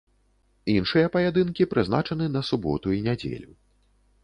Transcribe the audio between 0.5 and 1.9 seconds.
Іншыя паядынкі